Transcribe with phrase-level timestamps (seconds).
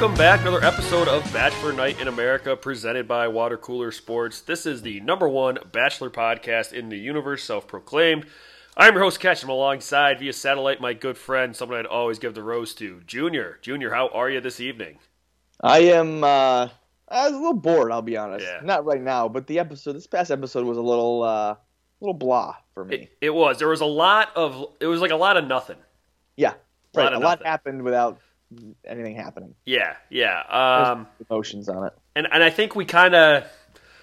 [0.00, 0.40] Welcome back.
[0.40, 4.40] Another episode of Bachelor Night in America presented by Water Cooler Sports.
[4.40, 8.24] This is the number one Bachelor podcast in the universe, self proclaimed.
[8.78, 12.34] I'm your host, Catch him alongside via satellite, my good friend, someone I'd always give
[12.34, 13.58] the rose to, Junior.
[13.60, 15.00] Junior, how are you this evening?
[15.60, 16.24] I am.
[16.24, 16.70] Uh,
[17.06, 17.92] I was a little bored.
[17.92, 18.46] I'll be honest.
[18.46, 18.60] Yeah.
[18.64, 21.56] Not right now, but the episode, this past episode, was a little, uh,
[22.00, 22.96] little blah for me.
[22.96, 23.58] It, it was.
[23.58, 24.64] There was a lot of.
[24.80, 25.76] It was like a lot of nothing.
[26.38, 26.54] yeah,
[26.94, 27.12] a lot right.
[27.12, 28.18] A lot happened without
[28.84, 29.54] anything happening.
[29.64, 30.40] Yeah, yeah.
[30.48, 31.92] Um, emotions on it.
[32.16, 33.44] and and I think we kind of,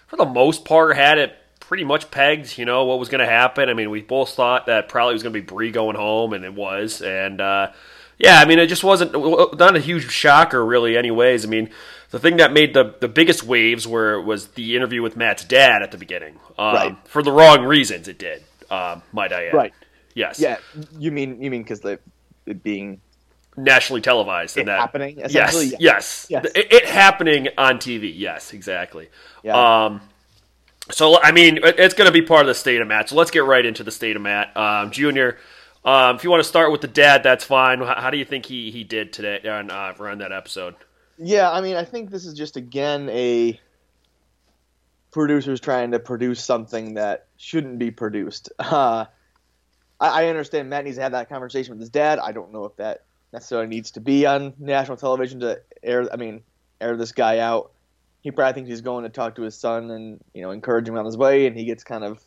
[0.08, 2.58] for the most part, had it pretty much pegged.
[2.58, 3.70] You know what was going to happen.
[3.70, 6.46] I mean, we both thought that probably was going to be Bree going home, and
[6.46, 7.02] it was.
[7.02, 7.72] And uh,
[8.18, 10.98] yeah, I mean, it just wasn't not a huge shocker, really.
[10.98, 11.70] Anyways, I mean,
[12.12, 15.82] the thing that made the the biggest waves were was the interview with Matt's dad
[15.82, 16.36] at the beginning.
[16.58, 16.98] Um, Right.
[17.06, 18.44] For the wrong reasons, it did.
[18.72, 19.54] Um, might I add?
[19.54, 19.74] Right.
[20.16, 20.40] Yes.
[20.40, 20.58] Yeah.
[20.98, 22.00] You mean you mean because the
[22.46, 23.02] it being
[23.58, 24.56] Nationally televised.
[24.58, 24.80] it and that.
[24.80, 25.74] happening Yes, essentially?
[25.80, 26.46] yes, Yes.
[26.56, 28.14] It, it happening on TV.
[28.16, 29.10] Yes, exactly.
[29.44, 29.86] Yeah.
[29.86, 30.02] Um,
[30.92, 33.10] so I mean, it- it's going to be part of the state of Matt.
[33.10, 35.38] So let's get right into the state of Matt, um, Junior.
[35.84, 37.80] Um, if you want to start with the dad, that's fine.
[37.80, 40.76] How, how do you think he he did today on uh, on that episode?
[41.18, 43.60] Yeah, I mean, I think this is just again a
[45.12, 48.52] producers trying to produce something that shouldn't be produced.
[48.60, 49.06] Uh,
[50.00, 52.20] I, I understand Matt needs to have that conversation with his dad.
[52.20, 56.08] I don't know if that necessarily needs to be on national television to air.
[56.12, 56.42] I mean,
[56.82, 57.72] air this guy out.
[58.22, 60.98] He probably thinks he's going to talk to his son and you know encourage him
[60.98, 62.22] on his way, and he gets kind of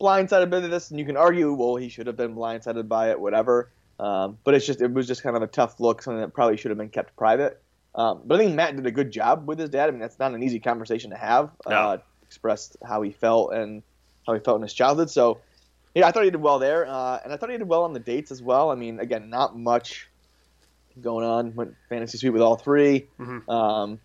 [0.00, 0.90] blindsided by this.
[0.90, 3.70] And you can argue, well, he should have been blindsided by it, whatever.
[4.00, 6.56] Um, but it's just it was just kind of a tough look, something that probably
[6.56, 7.62] should have been kept private.
[7.94, 9.88] Um, but I think Matt did a good job with his dad.
[9.88, 11.50] I mean, that's not an easy conversation to have.
[11.68, 11.76] No.
[11.76, 13.82] Uh, expressed how he felt and
[14.26, 15.10] how he felt in his childhood.
[15.10, 15.38] So,
[15.94, 17.92] yeah, I thought he did well there, uh, and I thought he did well on
[17.92, 18.70] the dates as well.
[18.70, 20.08] I mean, again, not much
[21.00, 21.54] going on.
[21.54, 23.48] Went fantasy suite with all 3 Mhm.
[23.48, 24.00] Um,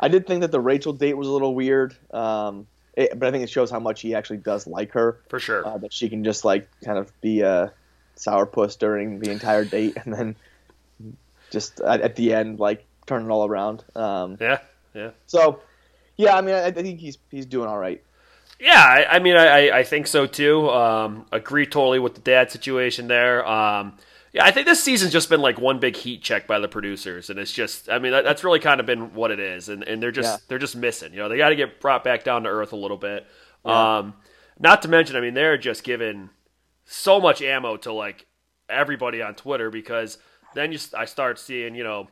[0.00, 3.30] I did think that the Rachel date was a little weird, um, it, but I
[3.30, 5.20] think it shows how much he actually does like her.
[5.28, 5.66] For sure.
[5.66, 7.72] Uh, that she can just like kind of be a
[8.16, 10.36] sourpuss during the entire date, and then
[11.50, 13.84] just at, at the end like turn it all around.
[13.94, 14.58] Um, yeah.
[14.94, 15.10] Yeah.
[15.26, 15.60] so,
[16.16, 18.02] yeah, I mean, I, I think he's he's doing all right.
[18.62, 20.70] Yeah, I, I mean, I, I think so too.
[20.70, 23.44] Um, agree totally with the dad situation there.
[23.44, 23.94] Um,
[24.32, 27.28] yeah, I think this season's just been like one big heat check by the producers,
[27.28, 29.82] and it's just, I mean, that, that's really kind of been what it is, and,
[29.82, 30.44] and they're just Yeah.
[30.46, 31.12] they're just missing.
[31.12, 33.26] You know, they got to get brought back down to earth a little bit.
[33.66, 33.98] Yeah.
[33.98, 34.14] Um,
[34.60, 36.30] not to mention, I mean, they're just giving
[36.84, 38.26] so much ammo to like
[38.68, 40.18] everybody on Twitter because
[40.54, 42.06] then you I start seeing, you know,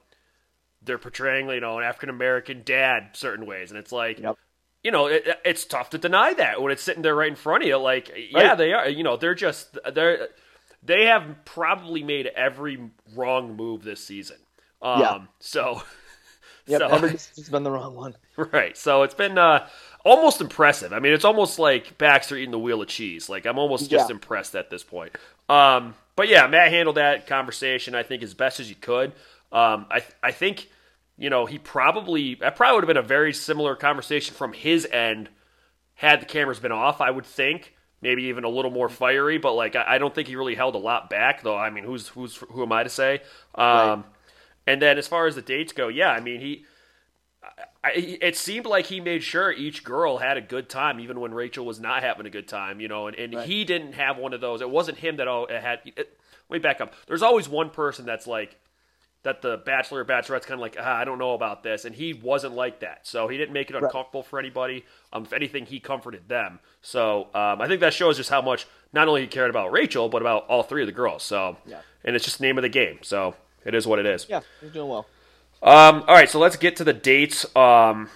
[0.83, 4.37] they're portraying, you know, an African American dad certain ways, and it's like Yep.
[4.83, 7.63] You know, it, it's tough to deny that when it's sitting there right in front
[7.63, 7.77] of you.
[7.77, 8.89] Like, yeah, they are.
[8.89, 10.29] You know, they're just they're
[10.83, 12.79] they have probably made every
[13.15, 14.37] wrong move this season.
[14.81, 15.19] Um, Yeah.
[15.41, 15.83] So,
[16.67, 18.15] Yep, so every decision's been the wrong one.
[18.53, 18.77] right.
[18.77, 19.67] So it's been uh,
[20.05, 20.93] almost impressive.
[20.93, 23.29] I mean, it's almost like Baxter eating the wheel of cheese.
[23.29, 24.15] Like I'm almost just Yeah.
[24.15, 25.17] impressed at this point.
[25.49, 27.95] Um, but yeah, Matt handled that conversation.
[27.95, 29.13] I think as best as he could.
[29.53, 30.69] Um, I I think
[31.21, 34.87] you know he probably that probably would have been a very similar conversation from his
[34.87, 35.29] end
[35.95, 37.01] had the cameras been off.
[37.01, 40.29] I would think maybe even a little more fiery, but like I, I don't think
[40.29, 41.43] he really held a lot back.
[41.43, 43.21] Though I mean, who's who's who am I to say?
[43.55, 44.05] Um, Right.
[44.67, 46.65] And then as far as the dates go, yeah, I mean he.
[47.83, 51.33] I, it seemed like he made sure each girl had a good time, even when
[51.33, 53.07] Rachel was not having a good time, you know.
[53.07, 53.47] And, and Right.
[53.47, 54.61] he didn't have one of those.
[54.61, 55.81] It wasn't him that all had.
[55.87, 56.19] It,
[56.51, 56.95] let me back up.
[57.07, 58.59] There's always one person that's like
[59.23, 59.43] that.
[59.43, 62.13] The bachelor or bachelorette's kind of like, ah, I don't know about this, and he
[62.15, 63.07] wasn't like that.
[63.07, 63.83] So he didn't make it Right.
[63.85, 64.85] uncomfortable for anybody.
[65.13, 66.59] Um, if anything, he comforted them.
[66.83, 70.09] So um, I think that shows just how much not only he cared about Rachel,
[70.09, 71.23] but about all three of the girls.
[71.23, 71.81] So Yeah.
[72.05, 72.99] and it's just the name of the game.
[73.03, 74.27] So it is what it is.
[74.29, 75.07] Yeah, he's doing well.
[75.63, 77.45] Um, all right, so let's get to the dates.
[77.55, 78.09] Um,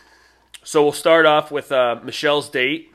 [0.62, 2.90] so we'll start off with uh, Michelle's date.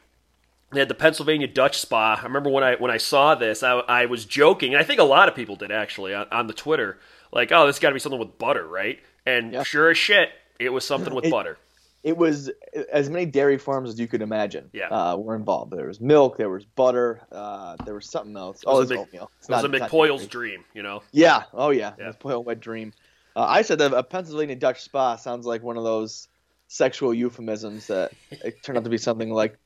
[0.71, 2.19] They had the Pennsylvania Dutch Spa.
[2.19, 4.99] I remember when I when I saw this, I, I was joking, and I think
[4.99, 6.97] a lot of people did actually on, on the Twitter,
[7.31, 9.63] like, "Oh, this got to be something with butter, right?" And Yeah.
[9.63, 10.29] sure as shit,
[10.59, 11.57] it was something with It- butter.
[12.01, 12.49] It was
[12.93, 14.69] as many dairy farms as you could imagine.
[14.71, 14.87] Yeah.
[14.87, 15.73] uh, were involved.
[15.73, 18.63] There was milk, there was butter, uh, there was something else.
[18.65, 19.31] Oh, was a it's Mc- oatmeal.
[19.39, 21.03] It's It was not- a McPoyle's dream, you know.
[21.11, 21.43] Yeah.
[21.53, 21.95] Oh yeah.
[21.99, 22.13] Yeah.
[22.13, 22.93] McPoyle wet dream.
[23.35, 26.29] Uh, I said that a Pennsylvania Dutch spa sounds like one of those
[26.69, 29.57] sexual euphemisms that it turned out to be something like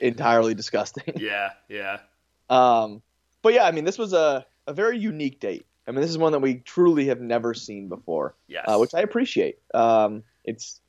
[0.00, 1.04] entirely disgusting.
[1.16, 1.98] Yeah, yeah,
[2.50, 3.02] Um,
[3.42, 5.66] but yeah, I mean, this was a, a very unique date.
[5.86, 8.64] I mean, this is one that we truly have never seen before, yes.
[8.66, 9.58] uh, which I appreciate.
[9.72, 10.80] Um, it's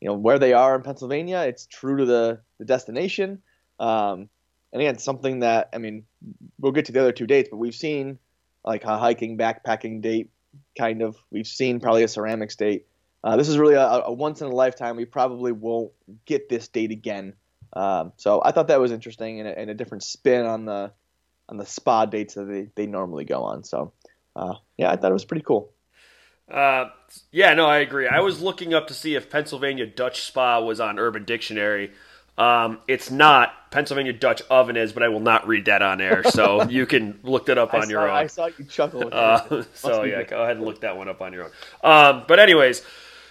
[0.00, 1.40] you know where they are in Pennsylvania.
[1.40, 3.42] It's true to the the destination.
[3.78, 4.28] Um,
[4.72, 6.04] and again, something that I mean,
[6.60, 8.18] we'll get to the other two dates, but we've seen
[8.64, 10.30] like a hiking, backpacking date,
[10.78, 11.16] kind of.
[11.30, 12.86] We've seen probably a ceramics date.
[13.24, 14.96] uh, this is really a, a once in a lifetime.
[14.96, 15.92] We probably won't
[16.24, 17.34] get this date again.
[17.72, 20.92] Um, so I thought that was interesting and a, and a, different spin on the
[21.48, 23.64] on the spa dates that they, they normally go on.
[23.64, 23.92] So
[24.36, 25.72] uh, yeah, I thought it was pretty cool.
[26.50, 26.90] Uh,
[27.32, 28.06] yeah, no, I agree.
[28.06, 31.90] I was looking up to see if Pennsylvania Dutch Spa was on Urban Dictionary.
[32.38, 33.70] Um, it's not.
[33.70, 36.22] Pennsylvania Dutch Oven is, but I will not read that on air.
[36.24, 38.16] So you can look that up on saw, your own.
[38.16, 39.08] I saw you chuckle.
[39.10, 41.50] Uh, so yeah, go ahead and look that one up on your own.
[41.82, 42.82] Um, but anyways,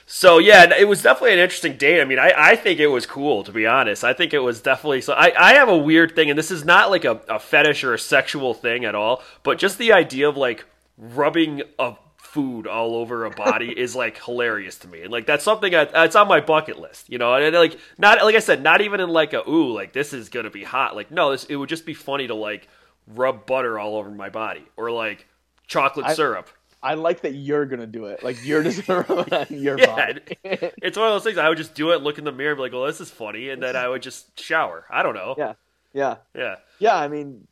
[0.08, 2.01] so yeah, it was definitely an interesting date.
[2.01, 4.04] I mean, I, I think it was cool to be honest.
[4.04, 5.13] I think it was definitely so.
[5.13, 7.94] I, I have a weird thing, and this is not like a, a fetish or
[7.94, 10.66] a sexual thing at all, but just the idea of like
[10.98, 15.02] rubbing a food all over a body is like hilarious to me.
[15.02, 17.34] And like that's something I, that's on my bucket list, you know.
[17.36, 20.30] And like not like I said, not even in like a ooh, like this is
[20.30, 20.96] gonna be hot.
[20.96, 22.68] Like no, this it would just be funny to like
[23.08, 25.28] rub butter all over my body or like
[25.68, 26.50] chocolate I, syrup.
[26.82, 28.24] I like that you're gonna do it.
[28.24, 30.22] Like you're just gonna rub it on your yeah, body.
[30.44, 31.38] it's one of those things.
[31.38, 33.10] I would just do it, look in the mirror, and be like, "Well, this is
[33.10, 34.86] funny," and then I would just shower.
[34.90, 35.36] I don't know.
[35.38, 35.54] Yeah,
[35.94, 36.96] yeah, yeah, yeah.
[36.96, 37.48] I mean,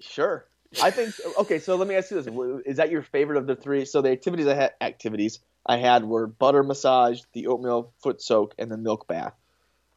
[0.00, 0.46] sure.
[0.82, 1.58] I think okay.
[1.58, 3.84] So let me ask you this: Is that your favorite of the three?
[3.84, 8.54] So the activities I had activities I had were butter massage, the oatmeal foot soak,
[8.58, 9.34] and the milk bath.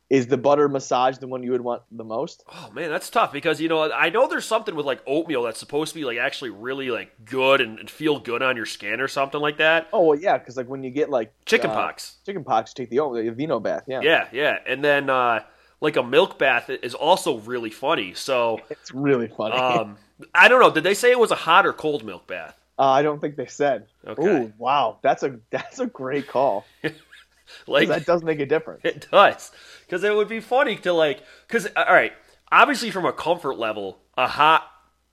[0.10, 2.46] Is the butter massage the one you would want the most?
[2.48, 5.60] Oh man, that's tough because you know I know there's something with like oatmeal that's
[5.60, 9.02] supposed to be like actually really like good and, and feel good on your skin
[9.02, 9.90] or something like that.
[9.92, 12.90] Oh well, yeah, because like when you get like chicken uh, pox, chicken pox, take
[12.90, 13.84] the oatmeal, the Aveeno bath.
[13.86, 15.42] Yeah, yeah, yeah, and then uh,
[15.82, 18.14] like a milk bath is also really funny.
[18.14, 19.56] So it's really funny.
[19.56, 19.98] um,
[20.34, 20.72] I don't know.
[20.72, 22.60] Did they say it was a hot or cold milk bath?
[22.80, 23.88] Uh, I don't think they said.
[24.06, 24.24] Okay.
[24.24, 26.66] Ooh, wow, that's a that's a great call.
[27.68, 28.82] like that does make a difference.
[28.86, 29.52] It does
[29.86, 32.14] because it would be funny to like because all right,
[32.52, 34.70] obviously from a comfort level, a hot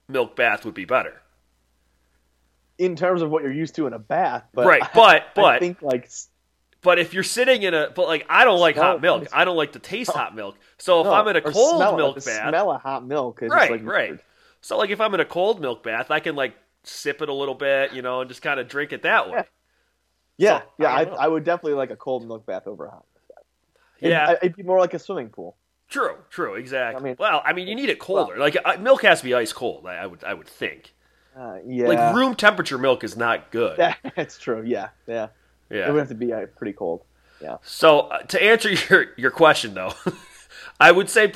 [0.07, 1.21] milk bath would be better
[2.77, 4.43] in terms of what you're used to in a bath.
[4.53, 6.09] But right, but I, but I think like.
[6.81, 9.27] But if you're sitting in a, but like I don't like hot milk.
[9.33, 10.55] I don't like to taste hot milk.
[10.77, 13.83] So if no, I'm in a cold milk bath, smell of hot milk, right, like
[13.83, 14.09] right.
[14.11, 14.19] Weird.
[14.65, 17.33] So like if I'm in a cold milk bath, I can like sip it a
[17.33, 19.43] little bit, you know, and just kind of drink it that way.
[20.37, 22.89] Yeah, so, yeah, I, I, I, would definitely like a cold milk bath over a
[22.89, 23.43] hot bath.
[23.99, 25.55] It'd, yeah, it'd be more like a swimming pool.
[25.87, 26.99] True, true, exactly.
[26.99, 28.33] I mean, well, I mean, you need it colder.
[28.33, 29.85] Well, like uh, milk has to be ice cold.
[29.85, 30.95] I, I would, I would think.
[31.37, 33.77] Uh, yeah, like room temperature milk is not good.
[34.15, 34.63] That's true.
[34.65, 35.27] Yeah, yeah,
[35.69, 35.87] yeah.
[35.87, 37.03] It would have to be uh, pretty cold.
[37.39, 37.57] Yeah.
[37.61, 39.93] So uh, to answer your your question though,
[40.79, 41.33] I would say.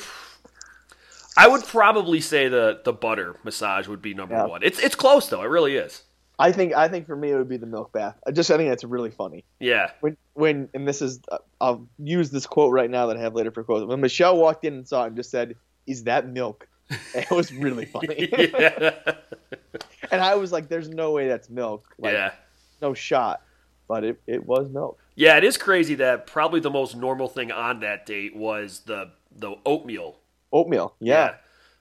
[1.36, 4.46] I would probably say the the butter massage would be number yeah.
[4.46, 4.62] one.
[4.62, 5.42] It's it's close though.
[5.42, 6.02] It really is.
[6.38, 8.16] I think I think for me it would be the milk bath.
[8.26, 9.44] I just I think that's really funny.
[9.58, 9.90] Yeah.
[10.00, 13.34] When when and this is uh, I'll use this quote right now that I have
[13.34, 13.86] later for quote.
[13.86, 15.54] When Michelle walked in and saw him, just said,
[15.86, 16.66] "Is that milk?"
[17.14, 18.28] It was really funny.
[20.10, 22.32] and I was like, "There's no way that's milk." Like, yeah.
[22.80, 23.42] No shot.
[23.86, 24.98] But it, it was milk.
[25.16, 29.10] Yeah, it is crazy that probably the most normal thing on that date was the
[29.36, 30.19] the oatmeal.
[30.52, 31.14] Oatmeal, yeah.
[31.14, 31.34] yeah.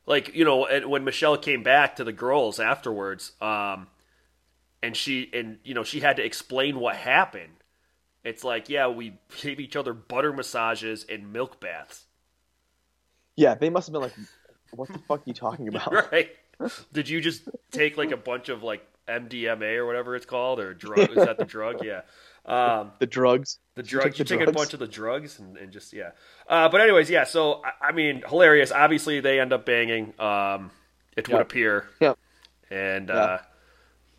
[0.06, 3.88] Like you know, when Michelle came back to the girls afterwards, um,
[4.81, 7.54] and she and you know she had to explain what happened.
[8.24, 12.06] It's like, yeah, we gave each other butter massages and milk baths.
[13.35, 14.16] Yeah, they must have been like,
[14.71, 16.30] "What the fuck are you talking about?" right?
[16.92, 20.73] Did you just take like a bunch of like MDMA or whatever it's called, or
[20.73, 21.09] drug?
[21.11, 21.83] Is that the drug?
[21.85, 22.02] Yeah.
[22.45, 23.59] Um, the drugs.
[23.75, 24.17] The drugs.
[24.17, 26.11] You, take a bunch of the drugs and, and just yeah.
[26.47, 27.23] Uh, but anyways, yeah.
[27.23, 28.71] So I, I, mean, hilarious.
[28.71, 30.13] Obviously, they end up banging.
[30.19, 30.71] Um,
[31.15, 31.29] it yep.
[31.29, 31.87] would appear.
[31.99, 32.17] Yep.
[32.71, 33.39] And uh,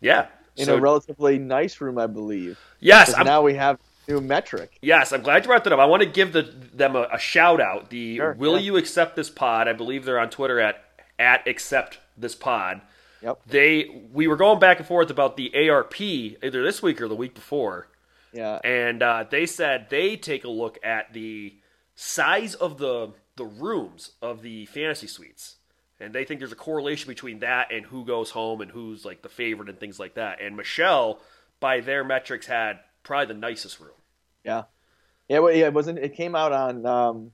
[0.01, 2.59] yeah, in so, a relatively nice room, I believe.
[2.79, 3.13] Yes.
[3.23, 4.77] now we have new metric.
[4.81, 5.79] Yes, I'm glad you brought that up.
[5.79, 7.89] I want to give the, them a, a shout out.
[7.89, 8.61] The sure, Will yeah.
[8.63, 9.67] You Accept This Pod?
[9.67, 10.83] I believe they're on Twitter at
[11.17, 12.81] at Accept This Pod.
[13.21, 13.41] Yep.
[13.47, 17.15] They we were going back and forth about the ARP either this week or the
[17.15, 17.87] week before.
[18.33, 18.59] Yeah.
[18.63, 21.55] And uh, they said they take a look at the
[21.95, 25.55] size of the the rooms of the fantasy suites
[26.01, 29.21] and they think there's a correlation between that and who goes home and who's like
[29.21, 30.41] the favorite and things like that.
[30.41, 31.19] And Michelle,
[31.59, 33.91] by their metrics, had probably the nicest room.
[34.43, 34.63] Yeah,
[35.29, 35.67] yeah, well, yeah.
[35.67, 35.99] It wasn't.
[35.99, 37.31] It came out on um,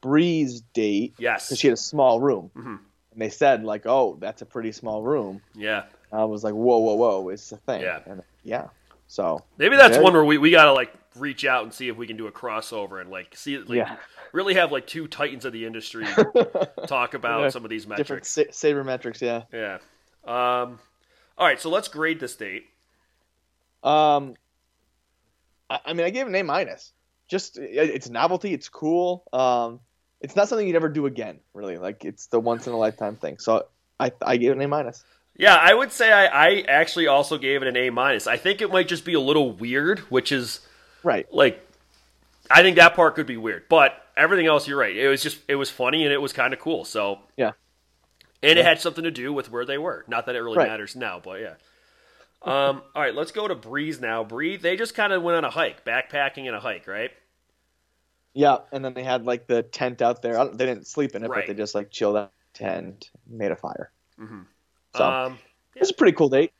[0.00, 1.14] Bree's date.
[1.18, 2.76] Yes, because she had a small room, mm-hmm.
[3.12, 6.78] and they said like, "Oh, that's a pretty small room." Yeah, I was like, "Whoa,
[6.78, 7.82] whoa, whoa!" It's a thing.
[7.82, 8.68] Yeah, and, yeah.
[9.14, 12.08] So maybe that's one where we, we gotta like reach out and see if we
[12.08, 13.96] can do a crossover and like see like yeah.
[14.32, 16.04] really have like two titans of the industry
[16.88, 17.48] talk about yeah.
[17.50, 18.34] some of these metrics.
[18.34, 19.44] Different sa- sabermetrics, yeah.
[19.52, 19.74] Yeah.
[20.24, 20.80] Um,
[21.38, 22.64] all right, so let's grade this date.
[23.84, 24.34] Um,
[25.70, 26.92] I, I mean, I gave an A minus.
[27.28, 28.52] Just it's novelty.
[28.52, 29.22] It's cool.
[29.32, 29.78] Um,
[30.22, 31.38] it's not something you'd ever do again.
[31.52, 33.38] Really, like it's the once in a lifetime thing.
[33.38, 33.66] So
[34.00, 35.04] I I gave it an A minus.
[35.36, 38.26] Yeah, I would say I, I actually also gave it an A minus.
[38.26, 40.60] I think it might just be a little weird, which is
[41.02, 41.26] Right.
[41.32, 41.60] Like,
[42.50, 44.96] I think that part could be weird, but everything else, you're right.
[44.96, 46.84] It was just it was funny and it was kind of cool.
[46.84, 47.52] So Yeah.
[48.42, 50.04] and it had something to do with where they were.
[50.06, 50.68] Not that it really Right.
[50.68, 51.54] matters now, but yeah.
[52.42, 54.22] Um, all right, let's go to Bree's now.
[54.22, 57.10] Bree, they just kind of went on a hike, backpacking and a hike, right?
[58.34, 60.44] Yeah, and then they had like the tent out there.
[60.48, 61.46] They didn't sleep in it, Right.
[61.46, 63.90] but they just like chilled out the tent, made a fire.
[64.20, 64.40] Mm-hmm.
[64.94, 65.38] So um,
[65.74, 66.52] it was a pretty cool date.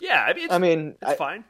[0.00, 1.44] yeah, I mean, it's, I mean, it's I, fine.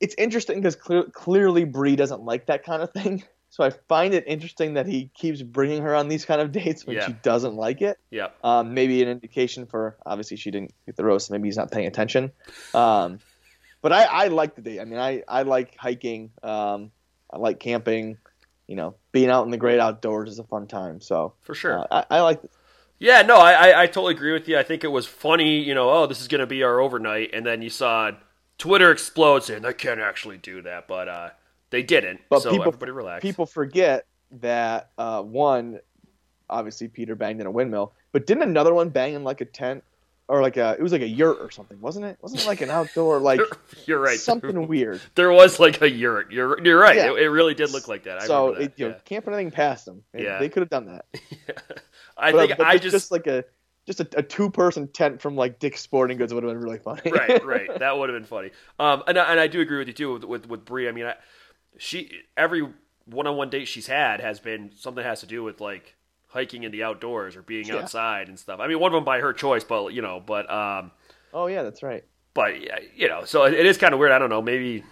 [0.00, 3.22] it's interesting because clear, clearly Bree doesn't like that kind of thing.
[3.50, 6.84] So I find it interesting that he keeps bringing her on these kind of dates
[6.84, 7.06] when Yeah.
[7.06, 7.98] she doesn't like it.
[8.10, 11.56] Yeah, Um, maybe an indication for obviously she didn't get the rose, so maybe he's
[11.56, 12.32] not paying attention.
[12.74, 13.20] Um,
[13.80, 14.80] but I, I like the date.
[14.80, 16.32] I mean, I, I like hiking.
[16.42, 16.90] Um,
[17.30, 18.18] I like camping.
[18.66, 21.00] You know, being out in the great outdoors is a fun time.
[21.00, 21.78] So for sure.
[21.78, 22.42] uh, I, I like.
[22.42, 22.50] This.
[23.04, 24.58] Yeah, no, I, I, I totally agree with you.
[24.58, 27.34] I think it was funny, you know, oh, this is going to be our overnight.
[27.34, 28.12] And then you saw
[28.56, 30.88] Twitter explode saying they can't actually do that.
[30.88, 31.28] But uh,
[31.68, 32.22] they didn't.
[32.30, 33.20] But so people- everybody relax.
[33.20, 34.06] People forget
[34.40, 35.80] that uh, one,
[36.48, 39.84] obviously Peter banged in a windmill, but didn't another one bang in like a tent
[40.26, 42.16] or like a it was like a yurt or something, wasn't it?
[42.22, 43.38] Wasn't it like an outdoor like
[43.86, 44.18] You're right.
[44.18, 45.02] something weird?
[45.14, 46.32] There was like a yurt.
[46.32, 46.96] You're, you're right.
[46.96, 47.12] Yeah.
[47.12, 48.22] It, it really did look like that.
[48.22, 48.62] I so that.
[48.62, 50.02] it, you know, can't put anything past them.
[50.12, 50.38] They- Yeah.
[50.38, 51.04] they could have done that.
[52.16, 53.44] I But, think but I just, just, like a
[53.86, 56.78] just a, a two person tent from like Dick's Sporting Goods would have been really
[56.78, 57.02] funny.
[57.10, 57.78] right, right.
[57.78, 58.50] That would have been funny.
[58.78, 60.88] Um, and I, and I do agree with you too with with, with Bree.
[60.88, 61.14] I mean, I,
[61.78, 62.66] she every
[63.06, 65.96] one on one date she's had has been something that has to do with like
[66.28, 67.76] hiking in the outdoors or being Yeah.
[67.76, 68.58] outside and stuff.
[68.60, 70.90] I mean, one of them by her choice, but you know, but um,
[71.32, 72.04] oh yeah, that's right.
[72.32, 74.12] but yeah, you know, so it, it is kind of weird.
[74.12, 74.82] I don't know, maybe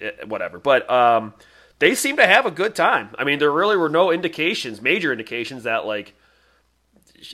[0.00, 0.58] eh, whatever.
[0.58, 1.34] But um,
[1.78, 3.10] they seem to have a good time.
[3.18, 6.14] I mean, there really were no indications, major indications that like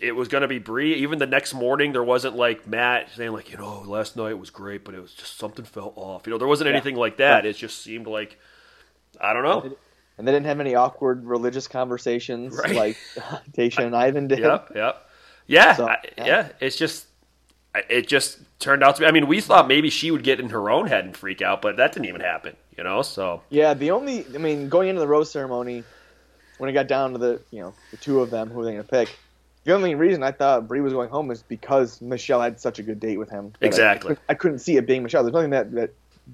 [0.02, 0.94] it was going to be Bree.
[0.96, 4.50] Even the next morning, there wasn't like Matt saying like, you know, last night was
[4.50, 6.26] great, but it was just something fell off.
[6.26, 6.74] You know, there wasn't Yeah.
[6.74, 7.46] anything like that.
[7.46, 8.38] It just seemed like
[9.20, 9.76] I don't know.
[10.18, 12.74] And they didn't have any awkward religious conversations Right.
[12.74, 12.96] like
[13.56, 14.38] Tayshia and Ivan did.
[14.40, 15.08] Yep, yep,
[15.46, 16.26] yeah, So, I- yeah.
[16.26, 16.48] yeah.
[16.60, 17.06] It's just
[17.90, 19.06] it just turned out to be.
[19.06, 21.60] I mean, we thought maybe she would get in her own head and freak out,
[21.60, 22.56] but that didn't even happen.
[22.78, 25.84] You know, so Yeah, the only I mean, going into the rose ceremony,
[26.58, 28.72] when it got down to the you know the two of them, who were they
[28.72, 29.14] gonna pick?
[29.66, 32.82] The only reason I thought Bree was going home is because Michelle had such a
[32.84, 33.52] good date with him.
[33.60, 34.12] I- Exactly.
[34.12, 35.22] I, couldn't- I couldn't see it being Michelle.
[35.24, 35.90] There's nothing that that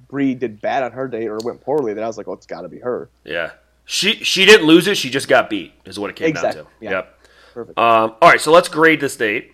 [0.09, 2.47] Bree did bad on her date or went poorly that I was like, oh, it's
[2.47, 3.09] got to be her.
[3.25, 3.53] Yeah.
[3.85, 4.97] She she didn't lose it.
[4.97, 5.73] She just got beat.
[5.87, 6.85] Is what it came Exactly, down to.
[6.85, 6.91] yeah.
[6.91, 7.19] Yep.
[7.55, 7.79] Perfect.
[7.79, 8.41] Um, all right.
[8.41, 9.53] So let's grade this date,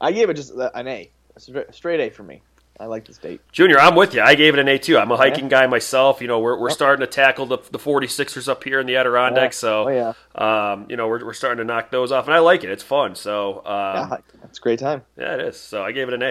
[0.00, 2.40] I gave it just an A, a straight A for me.
[2.80, 3.42] I like this date.
[3.52, 3.78] Junior.
[3.78, 4.22] I'm with you.
[4.22, 4.98] I gave it an A too.
[4.98, 6.22] I'm a hiking guy myself.
[6.22, 9.58] You know, we're we're starting to tackle the the 46ers up here in the Adirondacks.
[9.58, 12.40] So, Oh yeah, um, you know, we're we're starting to knock those off, and I
[12.40, 12.70] like it.
[12.70, 13.14] It's fun.
[13.16, 15.02] So, yeah, um, it's a great time.
[15.18, 15.58] yeah, it is.
[15.60, 16.30] So I gave it an A.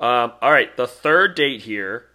[0.00, 0.76] Um, all right.
[0.76, 2.06] The third date here.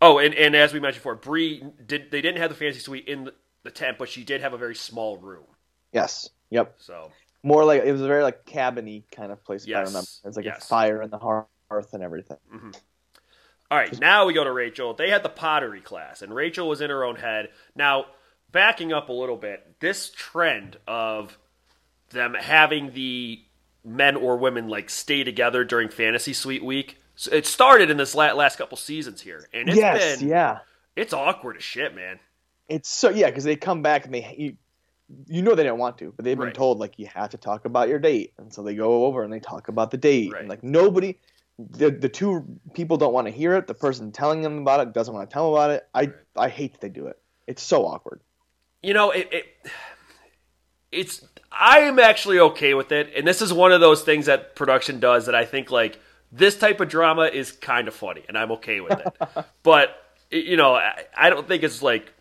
[0.00, 3.06] Oh, and, and as we mentioned before, Bree did they didn't have the fancy suite
[3.08, 5.44] in the, the tent, but she did have a very small room.
[5.92, 6.30] Yes.
[6.50, 6.74] Yep.
[6.78, 9.66] So More like it was a very like cabiny kind of place.
[9.66, 10.64] Yes, there's like yes.
[10.64, 11.46] a fire in the hearth
[11.92, 12.36] and everything.
[12.54, 12.70] Mm-hmm.
[13.70, 14.92] All right, now we go to Rachel.
[14.92, 17.48] They had the pottery class, and Rachel was in her own head.
[17.74, 18.06] Now,
[18.50, 21.38] backing up a little bit, this trend of
[22.10, 23.40] them having the
[23.82, 26.98] men or women like stay together during fantasy suite week,
[27.30, 30.18] it started in this last couple seasons here, and it's yes.
[30.18, 30.58] been Yeah.
[30.94, 32.18] it's awkward as shit, man.
[32.68, 34.56] It's so yeah because they come back and they you,
[35.26, 36.54] you know they didn't want to, but they've been Right.
[36.54, 39.32] told like you have to talk about your date, and so they go over and
[39.32, 40.40] they talk about the date, Right.
[40.40, 41.18] and like nobody.
[41.70, 43.66] The, the two people don't want to hear it.
[43.66, 45.88] The person telling them about it doesn't want to tell them about it.
[45.94, 46.12] I Right.
[46.36, 47.18] I hate that they do it.
[47.46, 48.20] It's so awkward.
[48.82, 49.46] you know it, it
[50.90, 54.54] it's i am actually okay with it and this is one of those things that
[54.56, 55.98] production does that i think like
[56.30, 59.96] this type of drama is kind of funny and i'm okay with it but
[60.30, 62.12] you know I, I don't think it's like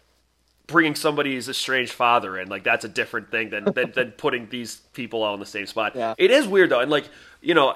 [0.67, 4.77] bringing somebody's estranged father in like that's a different thing than than, than putting these
[4.93, 6.13] people all in the same spot Yeah.
[6.17, 7.09] it is weird though and like
[7.41, 7.73] you know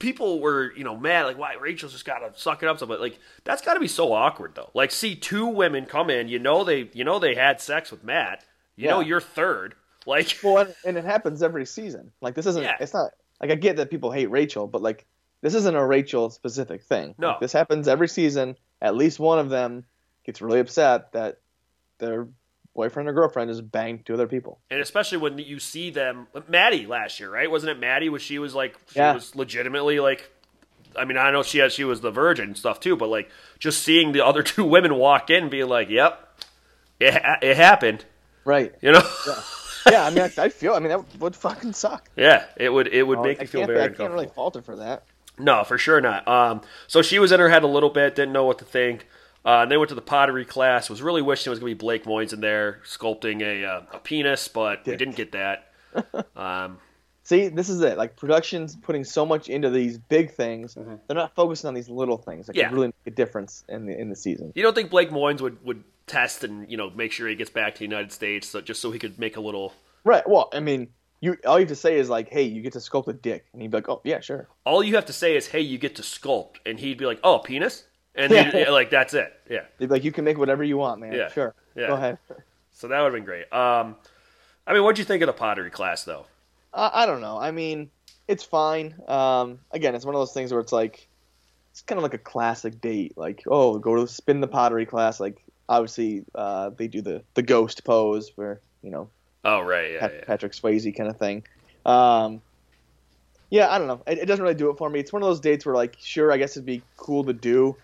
[0.00, 3.00] people were you know mad like why rachel's just gotta suck it up so but
[3.00, 6.64] like that's gotta be so awkward though like see two women come in you know
[6.64, 8.44] they you know they had sex with matt
[8.76, 9.74] you know you're third
[10.06, 12.12] like Well, and, and it happens every season.
[12.20, 12.62] Like this isn't.
[12.62, 12.76] Yeah.
[12.80, 15.06] It's not like I get that people hate Rachel, but like
[15.40, 17.14] this isn't a Rachel specific thing.
[17.18, 17.28] No.
[17.28, 18.56] Like, this happens every season.
[18.82, 19.84] At least one of them
[20.24, 21.40] gets really upset that
[21.98, 22.28] their
[22.80, 24.58] boyfriend or girlfriend is banged two other people.
[24.70, 28.38] and especially when you see them maddie last year right wasn't it maddie was she
[28.38, 29.14] was like she Yeah.
[29.14, 30.30] was legitimately like
[30.96, 33.30] I mean, I know she had she was the virgin and stuff too, but like
[33.60, 36.42] just seeing the other two women walk in, and being like, "Yep,
[36.98, 38.04] it ha- it happened,"
[38.44, 38.74] Right.
[38.82, 39.02] you know?
[39.88, 40.02] yeah.
[40.04, 40.74] I mean, I, I feel.
[40.74, 42.10] I mean, that would fucking suck.
[42.16, 44.56] yeah, it would it would Oh, make I you feel very I can't really fault
[44.56, 45.04] her for that.
[45.38, 46.26] No, for sure not.
[46.26, 49.06] Um, so she was in her head a little bit, didn't know what to think.
[49.44, 50.90] Uh, and they went to the pottery class.
[50.90, 53.82] Was really wishing it was going to be Blake Moynes in there sculpting a, uh,
[53.92, 55.72] a penis, but we didn't get that.
[56.36, 56.78] Um,
[57.22, 57.96] See, this is it.
[57.98, 62.16] Like production's putting so much into these big things, they're not focusing on these little
[62.16, 62.58] things that Mm-hmm.
[62.60, 62.68] Yeah.
[62.68, 64.52] could really make a difference in the in the season.
[64.56, 67.50] you don't think Blake Moynes would, would test and you know make sure he gets
[67.50, 69.74] back to the United States, so, just so he could make a little.
[70.02, 70.28] Right.
[70.28, 70.88] Well, I mean,
[71.20, 73.46] you all you have to say is like, "Hey, you get to sculpt a dick,"
[73.52, 75.76] and he'd be like, "Oh, yeah, sure." All you have to say is, "Hey, you
[75.78, 78.32] get to sculpt," and he'd be like, "Oh, penis," and
[78.70, 79.32] like that's it.
[79.48, 79.64] Yeah.
[79.78, 81.12] They'd be like, "You can make whatever you want, man.
[81.12, 81.28] Yeah.
[81.30, 81.88] Sure, Yeah.
[81.88, 82.18] go ahead."
[82.72, 83.52] So that would have been great.
[83.52, 83.94] Um,
[84.66, 86.24] I mean, what'd you think of the pottery class though?
[86.72, 87.38] I, I don't know.
[87.38, 87.90] I mean,
[88.26, 88.94] it's fine.
[89.06, 91.06] Um, again, it's one of those things where it's like,
[91.72, 93.18] it's kind of like a classic date.
[93.18, 95.20] Like, oh, go to spin the pottery class.
[95.20, 99.10] Like, obviously, uh, they do the the ghost pose where you know
[99.44, 100.24] Oh right, yeah, Pat- yeah.
[100.24, 101.42] Patrick Swayze kind of thing.
[101.84, 102.40] Um,
[103.50, 104.00] yeah, I don't know.
[104.06, 105.00] It, it doesn't really do it for me.
[105.00, 107.76] It's one of those dates where, like, sure, I guess it'd be cool to do.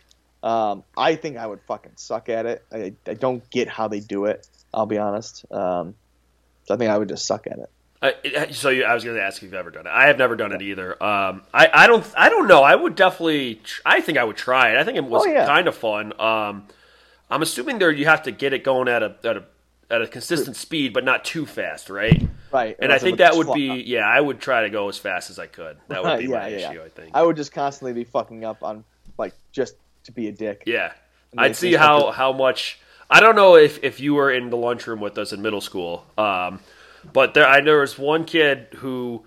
[0.47, 2.65] Um, I think I would fucking suck at it.
[2.73, 4.47] I, I don't get how they do it.
[4.73, 5.45] I'll be honest.
[5.51, 5.95] Um,
[6.65, 7.71] so I think I would just suck at it.
[8.03, 9.91] Uh, so you, I was going to ask if you've ever done it.
[9.91, 10.93] I have never done it either.
[11.03, 12.63] Um, I, I don't I don't know.
[12.63, 13.57] I would definitely.
[13.57, 14.77] tr- I think I would try it.
[14.77, 15.47] I think it was Oh, yeah.
[15.47, 16.13] kind of fun.
[16.21, 16.69] Um,
[17.31, 19.45] I'm assuming there you have to get it going at a at a
[19.91, 22.29] at a consistent speed, but not too fast, right?
[22.53, 22.77] Right.
[22.79, 24.07] And I Or else it think that would be yeah.
[24.07, 25.79] I would try to go as fast as I could.
[25.89, 26.71] That would be Yeah, my yeah, yeah.
[26.71, 26.83] issue.
[26.83, 27.11] I think.
[27.15, 28.85] I would just constantly be fucking up on,
[29.19, 29.75] like, just
[30.07, 30.65] to be a dick.
[30.67, 30.93] Yeah,
[31.37, 32.81] I'd see how how much.
[33.09, 36.05] I don't know if if you were in the lunchroom with us in middle school,
[36.19, 36.61] um,
[37.13, 39.25] but there I there was one kid who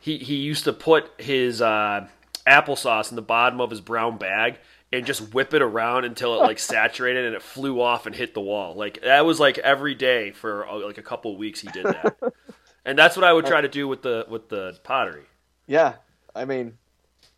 [0.00, 2.06] he he used to put his uh,
[2.46, 4.58] applesauce in the bottom of his brown bag
[4.92, 8.34] and just whip it around until it like saturated and it flew off and hit
[8.34, 8.74] the wall.
[8.74, 12.16] Like that was like every day for uh, like a couple weeks he did that.
[12.84, 15.24] and that's what I would try to do with the with the pottery.
[15.66, 15.94] Yeah.
[16.34, 16.76] I mean,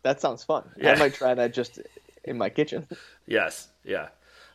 [0.03, 0.69] that sounds fun.
[0.77, 0.93] Yeah.
[0.93, 1.79] I might try that just
[2.29, 2.87] in my kitchen.
[3.25, 4.09] Yes, yeah.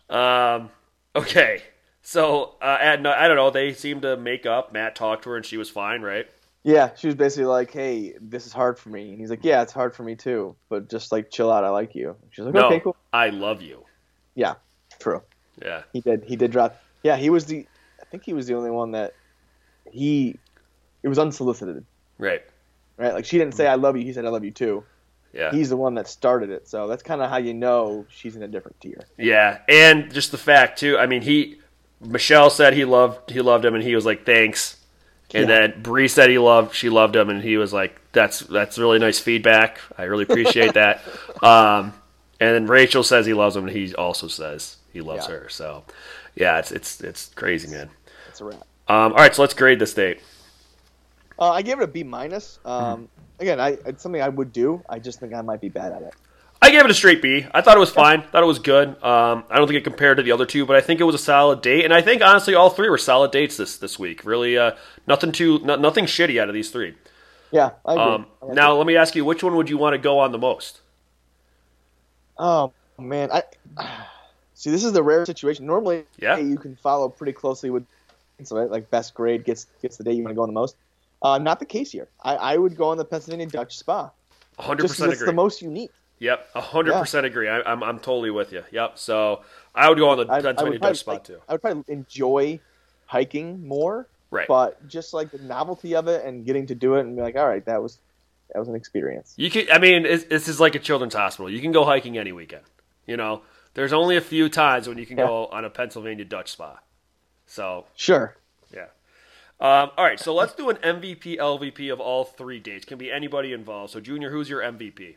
[0.09, 0.71] Um,
[1.15, 1.63] okay,
[2.03, 3.51] so uh, at, I don't know.
[3.51, 4.73] They seemed to make up.
[4.73, 6.27] Matt talked to her, and she was fine, right?
[6.63, 9.63] Yeah, she was basically like, "Hey, this is hard for me," and he's like, "Yeah,
[9.63, 11.63] it's hard for me too, but just like chill out.
[11.63, 13.85] I like you." She's like, No, "Okay, cool." I love you.
[14.35, 14.55] Yeah,
[14.99, 15.23] true.
[15.63, 16.25] Yeah, He did.
[16.25, 16.81] He did drop.
[17.03, 17.67] Yeah, he was the.
[18.01, 19.15] I think he was the only one that
[19.91, 20.39] he.
[21.03, 21.85] It was unsolicited,
[22.19, 22.43] right.
[22.97, 23.13] right?
[23.13, 24.85] Like she didn't say "I love you." He said "I love you too."
[25.35, 28.37] Yeah, He's the one that started it, so that's kind of how you know she's
[28.37, 29.09] in a different tier.
[29.19, 30.97] yeah, and just the fact too.
[30.99, 31.59] I mean, he
[32.01, 34.77] Michelle said he loved he loved him, and he was like, "Thanks."
[35.35, 35.49] And Yeah.
[35.49, 38.99] then Bree said he loved she loved him, and he was like, "That's that's really
[39.01, 39.81] nice feedback.
[39.99, 41.03] I really appreciate that."
[41.43, 41.93] Um,
[42.41, 45.33] and then Rachel says he loves him, and he also says he loves Yeah.
[45.33, 45.49] her.
[45.49, 45.85] So,
[46.37, 47.91] yeah, it's it's it's crazy, man.
[48.27, 48.67] That's a wrap.
[48.87, 50.21] Um, all right, so let's grade this date.
[51.39, 52.59] Uh, I gave it a B minus.
[52.65, 54.83] Um, again, I it's something I would do.
[54.89, 56.15] I just think I might be bad at it.
[56.63, 57.47] I gave it a straight B.
[57.53, 58.23] I thought it was fine.
[58.23, 58.89] Thought it was good.
[59.03, 61.15] Um, I don't think it compared to the other two, but I think it was
[61.15, 61.85] a solid date.
[61.85, 64.25] And I think honestly, all three were solid dates this this week.
[64.25, 64.73] Really, uh,
[65.07, 66.95] nothing too no, nothing shitty out of these three.
[67.51, 68.03] Yeah, I agree.
[68.05, 70.33] Um, like now let me ask you, which one would you want to go on
[70.33, 70.81] the most?
[72.39, 73.43] Oh man, I
[74.55, 74.71] see.
[74.71, 75.67] This is the rare situation.
[75.67, 76.37] Normally, Yeah.
[76.39, 77.85] you can follow pretty closely with,
[78.43, 80.77] so like best grade gets gets the day you want to go on the most.
[81.25, 82.09] Uh, not the case here.
[82.23, 84.11] I, I would go on the Pennsylvania Dutch Spa
[84.59, 85.33] hundred just percent because it's agree.
[85.33, 85.91] the most unique.
[86.21, 87.49] Yep, hundred percent agree.
[87.49, 88.63] I, I'm I'm totally with you.
[88.71, 88.99] Yep.
[88.99, 89.43] So
[89.75, 91.39] I would go on the I, I Pennsylvania would probably, Dutch like, too.
[91.49, 92.61] I would probably enjoy
[93.07, 94.47] hiking more, Right.
[94.47, 97.37] but just like the novelty of it and getting to do it and be like,
[97.37, 97.99] all right, that was
[98.53, 99.35] that was an experience.
[99.37, 99.67] You can.
[99.73, 101.51] I mean, it's, this is like a children's hospital.
[101.51, 102.63] You can go hiking any weekend.
[103.07, 103.43] You know,
[103.75, 105.27] there's only a few times when you can Yeah.
[105.27, 106.79] go on a Pennsylvania Dutch spa.
[107.47, 108.37] So Sure.
[109.61, 112.85] Um, all right, so let's do an MVP, LVP of all three dates.
[112.85, 113.93] Can be anybody involved.
[113.93, 115.17] So, Junior, who's your MVP?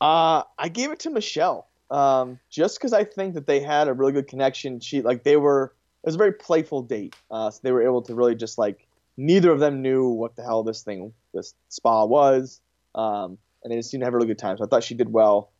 [0.00, 3.92] Uh, I gave it to Michelle, um, just because I think that they had a
[3.92, 4.80] really good connection.
[4.80, 5.74] She like they were.
[6.04, 8.86] It was a very playful date, uh, so they were able to really just like
[9.16, 12.60] neither of them knew what the hell this thing, this spa was,
[12.94, 14.56] um, and they just seemed to have a really good time.
[14.56, 15.50] So I thought she did well,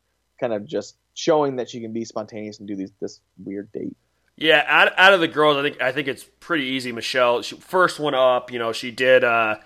[0.41, 3.97] kind of just showing that she can be spontaneous and do these this weird date.
[4.41, 6.93] Yeah, out, out of the girls, I think I think it's pretty easy.
[6.93, 8.53] Michelle, she, first one up.
[8.53, 9.57] You know, she did uh,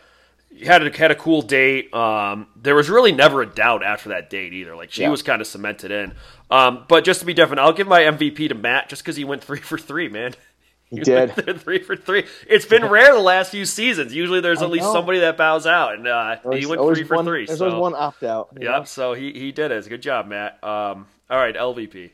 [0.64, 1.92] had a, had a cool date.
[1.92, 4.74] Um, there was really never a doubt after that date either.
[4.74, 5.10] Like she Yeah.
[5.10, 6.14] was kind of cemented in.
[6.50, 9.24] Um, but just to be different, I'll give my MVP to Matt just because he
[9.24, 10.34] went three for three, man.
[10.92, 11.34] He did.
[11.62, 12.26] three for three.
[12.46, 14.14] It's been rare the last few seasons.
[14.14, 14.92] Usually, there's I at least know.
[14.92, 17.46] somebody that bows out, and uh, he went three for one- three.
[17.46, 17.68] There's so.
[17.70, 18.50] always one opt out.
[18.58, 18.76] you know?
[18.76, 18.88] Yep.
[18.88, 19.88] So he he did it.
[19.88, 20.62] Good job, Matt.
[20.62, 21.06] Um.
[21.30, 22.10] All right, LVP.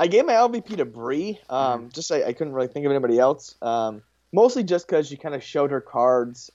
[0.00, 1.38] I gave my LVP to Bree.
[1.50, 1.88] Um, Mm-hmm.
[1.90, 3.54] Just I, I couldn't really think of anybody else.
[3.60, 6.50] Um, mostly just because she kind of showed her cards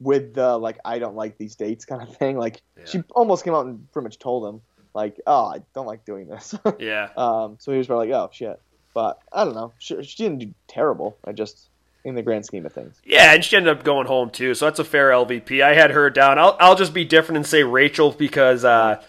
[0.00, 2.36] with the like I don't like these dates kind of thing.
[2.36, 2.84] Like Yeah.
[2.84, 4.60] she almost came out and pretty much told him.
[4.92, 6.54] like, oh, I don't like doing this.
[6.78, 7.08] Yeah.
[7.16, 8.60] um, so he was probably like, oh shit.
[8.92, 9.72] But I don't know.
[9.78, 11.16] She, she didn't do terrible.
[11.24, 11.68] I just
[12.04, 13.00] in the grand scheme of things.
[13.04, 15.62] Yeah, and she ended up going home too, so that's a fair LVP.
[15.62, 16.38] I had her down.
[16.38, 19.02] I'll I'll just be different and say Rachel because uh,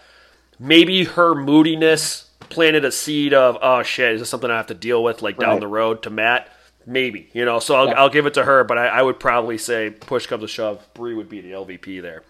[0.58, 4.74] maybe her moodiness planted a seed of oh shit, is this something I have to
[4.74, 5.60] deal with like down Right.
[5.60, 6.48] the road to Matt?
[6.86, 7.94] Maybe you know, so I'll, Yeah.
[8.00, 10.86] I'll give it to her, but I, I would probably say push comes to shove,
[10.94, 12.22] bree would be the LVP there.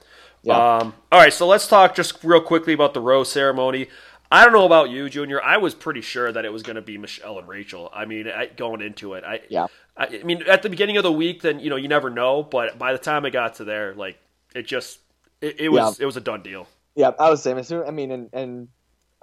[0.43, 0.77] Yeah.
[0.79, 3.89] Um, all right, so let's talk just real quickly about the rose ceremony.
[4.31, 5.43] I don't know about you, Junior.
[5.43, 7.91] I was pretty sure that it was going to be Michelle and Rachel.
[7.95, 9.67] I mean, I, going into it, I Yeah.
[9.97, 12.43] I, I mean, at the beginning of the week, then you know you never know.
[12.43, 14.19] But by the time I got to there, like
[14.55, 14.99] it just
[15.41, 16.67] it, it was it was a done deal.
[16.95, 17.63] Yeah, I was saying.
[17.87, 18.69] I mean, and, and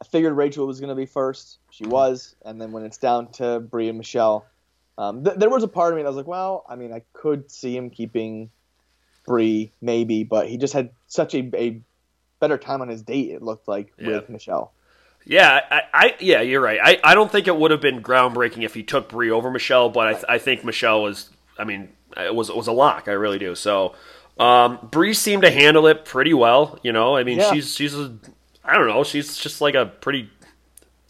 [0.04, 1.60] I figured Rachel was going to be first.
[1.72, 4.46] She was, and then when it's down to Bree and Michelle,
[4.98, 7.04] um, th- there was a part of me that was like, well, I mean, I
[7.14, 8.50] could see him keeping
[9.26, 11.80] Bree, maybe, but he just had such a, a
[12.42, 13.30] better time on his date.
[13.32, 14.08] It looked like Yeah.
[14.18, 14.74] with Michelle.
[15.26, 16.80] Yeah, I, I yeah, you're right.
[16.84, 19.88] I, I don't think it would have been groundbreaking if he took Bree over Michelle,
[19.90, 21.30] but I, th- I think Michelle was.
[21.58, 21.88] I mean,
[22.18, 23.08] it was it was a lock.
[23.08, 23.56] I really do.
[23.56, 23.96] So,
[24.38, 26.78] um, Bree seemed to handle it pretty well.
[26.84, 27.54] You know, I mean, Yeah.
[27.54, 28.14] she's she's a
[28.66, 29.04] I don't know.
[29.04, 30.30] She's just like a pretty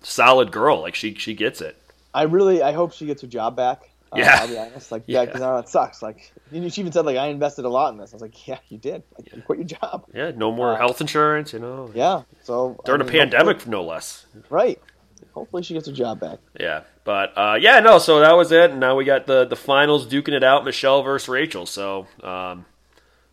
[0.01, 0.81] solid girl.
[0.81, 1.77] Like she she gets it.
[2.13, 3.89] I really, I hope she gets her job back.
[4.11, 4.37] Uh, Yeah.
[4.41, 4.91] I'll be honest.
[4.91, 5.25] Like, Yeah.
[5.25, 6.01] because yeah, because it sucks.
[6.03, 8.13] Like, you- she even said, like, I invested a lot in this.
[8.13, 9.01] I was like, yeah, you did.
[9.17, 10.05] Like, you quit your job.
[10.13, 11.53] Yeah, no more Uh, health insurance.
[11.53, 12.21] You know, Yeah.
[12.43, 14.27] So during I a mean, pandemic, no less.
[14.51, 14.79] right?
[15.33, 16.37] Hopefully, she gets her job back.
[16.59, 17.97] Yeah, but uh, yeah, no.
[17.97, 21.01] So that was it, and now we got the the finals duking it out: Michelle
[21.01, 21.65] versus Rachel.
[21.65, 22.65] So um,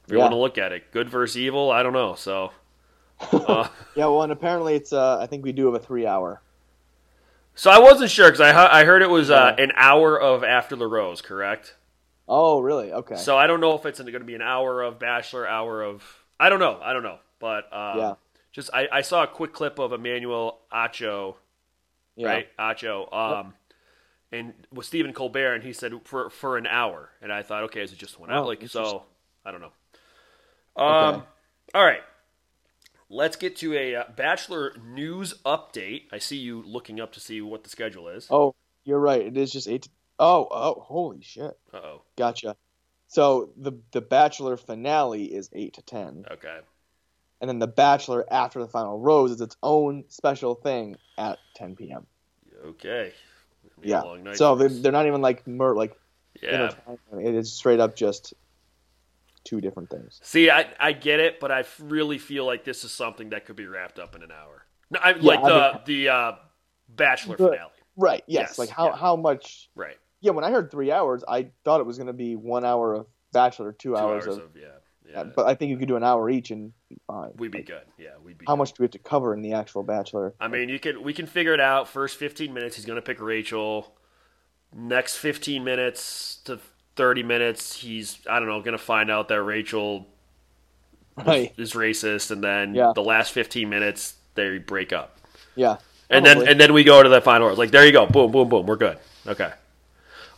[0.06, 0.22] if you Yeah.
[0.22, 2.14] want to look at it, good versus evil, I don't know.
[2.14, 2.52] So
[3.20, 4.06] uh, Yeah.
[4.06, 4.92] Well, and apparently, it's.
[4.92, 6.40] Uh, I think we do have a three-hour.
[7.54, 10.76] so I wasn't sure because I I heard it was uh, an hour of After
[10.76, 11.74] the Rose, correct?
[12.28, 12.92] Oh, really?
[12.92, 13.16] Okay.
[13.16, 16.04] So I don't know if it's going to be an hour of Bachelor, hour of
[16.38, 18.14] I don't know, I don't know, but um, Yeah.
[18.52, 21.34] just I, I saw a quick clip of Emmanuel Acho
[22.16, 22.26] yeah.
[22.26, 22.48] right?
[22.58, 23.12] Acho.
[23.12, 23.54] Um,
[24.32, 27.82] and with Stephen Colbert, and he said for for an hour, and I thought, okay,
[27.82, 28.44] is it just one hour?
[28.44, 29.02] Oh, Like so.
[29.44, 29.72] I don't know.
[30.76, 31.22] Um, Okay.
[31.74, 32.00] all right,
[33.10, 36.04] let's get to a uh, Bachelor news update.
[36.12, 38.26] I see you looking up to see what the schedule is.
[38.30, 39.20] Oh, you're right.
[39.20, 39.82] It is just eight.
[39.82, 39.90] To...
[40.18, 41.58] Oh, oh, holy shit!
[41.74, 42.02] Uh oh.
[42.16, 42.56] Gotcha.
[43.08, 46.60] So the the Bachelor finale is eight to ten, Okay.
[47.40, 51.74] and then the Bachelor after the final rose is its own special thing at ten
[51.74, 52.06] p.m.
[52.64, 53.12] Okay.
[53.62, 54.34] Gonna be a Yeah.
[54.34, 55.96] So they're, they're not even like mer- like
[56.40, 56.70] yeah.
[57.12, 58.34] It is straight up just
[59.44, 60.20] two different things.
[60.22, 63.56] See, I I get it, but I really feel like this is something that could
[63.56, 64.64] be wrapped up in an hour.
[64.90, 66.32] No, I, like I the mean- the uh,
[66.88, 67.70] Bachelor But- finale.
[67.96, 68.22] Right.
[68.26, 68.50] Yes.
[68.50, 68.96] Yes, Like how yeah.
[68.96, 69.68] how much?
[69.74, 69.96] Right.
[70.20, 70.30] Yeah.
[70.32, 73.06] When I heard three hours, I thought it was going to be one hour of
[73.32, 74.44] Bachelor, two, Two hours, hours of.
[74.44, 74.66] of yeah.
[75.10, 75.24] Yeah.
[75.24, 77.32] But I think you could do an hour each and be fine.
[77.36, 77.82] We'd be Like, good.
[77.98, 78.44] Yeah, we'd be.
[78.46, 78.58] How good.
[78.58, 80.34] much do we have to cover in the actual Bachelor?
[80.40, 81.88] I mean, you can we can figure it out.
[81.88, 83.94] First 15 minutes, he's going to pick Rachel.
[84.72, 86.60] Next 15 minutes to
[87.00, 90.06] 30 minutes, he's I don't know going to find out that Rachel
[91.16, 91.50] Right.
[91.56, 92.92] is racist, and then Yeah.
[92.94, 95.16] the last 15 minutes they break up,
[95.56, 95.78] Yeah.
[96.10, 97.54] and then and then we go to the final.
[97.54, 98.98] Like there you go, boom, boom, boom, we're good.
[99.26, 99.50] Okay.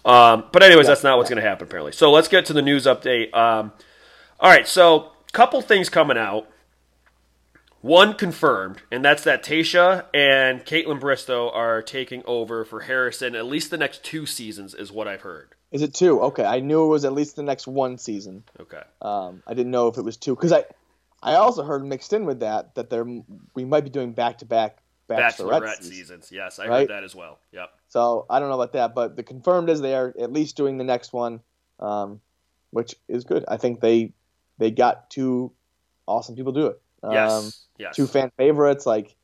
[0.05, 1.90] Um, but anyways, that's not what's going to happen apparently.
[1.92, 3.35] So let's get to the news update.
[3.35, 3.72] Um,
[4.38, 6.46] all right, so couple things coming out.
[7.81, 13.46] One confirmed, and that's that Tayshia and Kaitlyn Bristowe are taking over for Harrison at
[13.46, 15.55] least the next two seasons, is what I've heard.
[15.73, 16.21] Is it two?
[16.21, 18.45] Okay, I knew it was at least the next one season.
[18.61, 18.83] Okay.
[19.01, 20.65] Um, I didn't know if it was two because I,
[21.23, 23.05] I also heard mixed in with that that there
[23.55, 25.89] we might be doing back to back Bachelorette, seasons.
[25.89, 26.33] seasons.
[26.33, 27.39] Yes, I heard that as well.
[27.53, 27.71] Yep.
[27.89, 30.79] So I don't know about that, but the confirmed is they are at least doing
[30.79, 31.41] the next one,
[31.81, 32.21] um,
[32.71, 33.45] which is good.
[33.49, 34.13] I think they
[34.59, 35.53] they got two
[36.07, 36.81] awesome people to do it.
[37.03, 37.67] Um, Yes.
[37.79, 37.97] yes.
[37.97, 39.15] Two fan favorites, like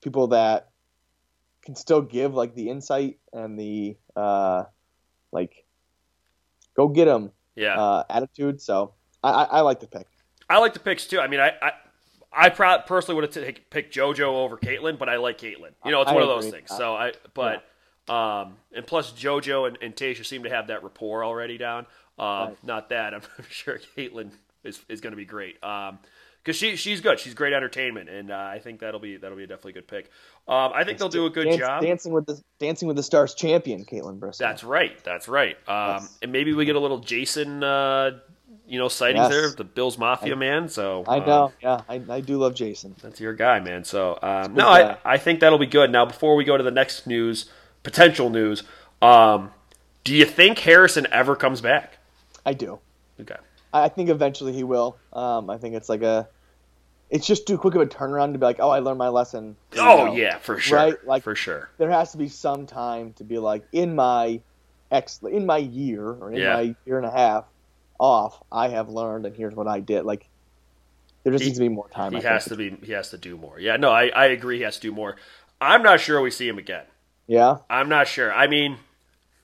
[0.00, 0.70] people that
[1.62, 4.64] can still give like the insight and the uh,
[5.32, 5.64] like
[6.78, 7.78] go get him yeah.
[7.78, 8.62] uh, attitude.
[8.62, 10.06] So I, I, I like the pick.
[10.48, 11.20] I like the picks too.
[11.20, 11.72] I mean, I I,
[12.32, 15.72] I pro- personally would have t- picked JoJo over Kaitlyn, but I like Kaitlyn.
[15.84, 16.70] You know, it's I one of those things.
[16.74, 17.64] So I, but
[18.08, 21.86] um, and plus JoJo and, and Tayshia seem to have that rapport already down.
[22.18, 22.64] Um, Right.
[22.64, 24.30] not that I'm sure Kaitlyn
[24.64, 25.62] is is going to be great.
[25.62, 25.98] Um,
[26.48, 27.20] because she she's good.
[27.20, 30.10] She's great entertainment, and uh, I think that'll be that'll be a definitely good pick.
[30.48, 31.82] Um, I think they'll do a good Dance- job.
[31.82, 34.38] dancing with the Dancing with the Stars champion, Kaitlyn Bristowe.
[34.38, 34.98] That's right.
[35.04, 35.56] That's right.
[35.68, 36.18] Um, Yes.
[36.22, 38.20] and maybe we get a little Jason, uh,
[38.66, 39.30] you know, sightings Yes.
[39.30, 40.70] there, the Bills Mafia man.
[40.70, 41.52] So I um, know.
[41.62, 42.94] Yeah, I, I do love Jason.
[43.02, 43.84] That's your guy, man.
[43.84, 44.98] So um, no, I, guy.
[45.04, 45.92] I think that'll be good.
[45.92, 47.50] Now, before we go to the next news,
[47.82, 48.62] potential news,
[49.02, 49.50] um,
[50.02, 51.98] do you think Harrison ever comes back?
[52.46, 52.78] I do.
[53.20, 53.36] Okay.
[53.74, 54.96] I I think eventually he will.
[55.12, 56.26] Um, I think it's like a
[57.10, 59.56] it's just too quick of a turnaround to be like, oh, I learned my lesson.
[59.76, 60.12] Oh go.
[60.14, 60.76] yeah, for sure.
[60.78, 61.06] Right?
[61.06, 61.70] Like- for sure.
[61.78, 64.40] There has to be some time to be like, in my
[64.90, 66.54] ex, in my year or in Yeah.
[66.54, 67.44] my year and a half
[67.98, 70.04] off, I have learned, and here's what I did.
[70.04, 70.28] Like,
[71.24, 72.12] there just He- needs to be more time.
[72.12, 72.58] He I has think.
[72.60, 72.86] to be.
[72.86, 73.58] He has to do more.
[73.58, 73.76] Yeah.
[73.76, 74.58] No, I, I agree.
[74.58, 75.16] He has to do more.
[75.60, 76.84] I'm not sure we see him again.
[77.26, 77.58] Yeah.
[77.68, 78.32] I'm not sure.
[78.32, 78.78] I mean,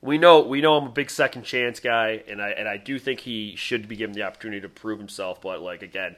[0.01, 2.99] we know we know I'm a big second chance guy, and I and I do
[2.99, 5.41] think he should be given the opportunity to prove himself.
[5.43, 6.15] But like again,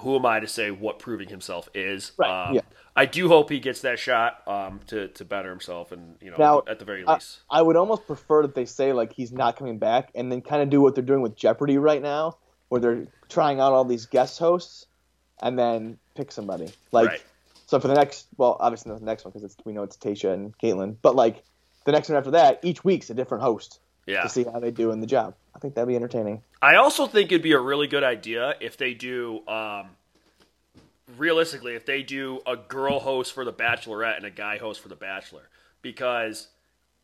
[0.00, 2.12] who am I to say what proving himself is?
[2.18, 2.60] Right, Um, yeah.
[2.96, 6.36] I do hope he gets that shot um, to to better himself, and you know,
[6.38, 7.40] Now, at the very I- least.
[7.50, 10.62] I would almost prefer that they say like he's not coming back, and then kind
[10.62, 12.36] of do what they're doing with Jeopardy right now,
[12.68, 14.86] where they're trying out all these guest hosts,
[15.42, 16.70] and then pick somebody.
[16.92, 17.22] Like, right.
[17.66, 20.32] so for the next, well, obviously not the next one because we know it's Tayshia
[20.32, 21.42] and Kaitlyn, but like
[21.84, 24.22] the next one after that, each week's a different host Yeah.
[24.22, 25.34] to see how they do in the job.
[25.64, 26.42] I think that'd be entertaining.
[26.60, 29.86] I also think it'd be a really good idea if they do, um,
[31.16, 34.90] realistically, if they do a girl host for The Bachelorette and a guy host for
[34.90, 35.48] The Bachelor,
[35.80, 36.48] because